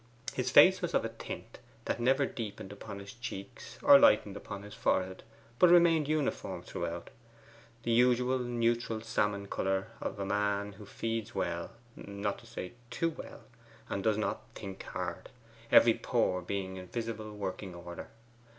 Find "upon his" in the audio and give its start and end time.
2.71-3.13, 4.35-4.73